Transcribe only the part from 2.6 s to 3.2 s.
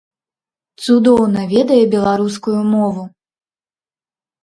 мову.